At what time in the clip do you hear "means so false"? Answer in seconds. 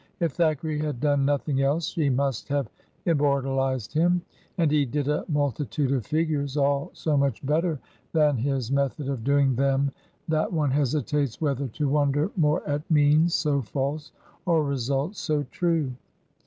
12.89-14.11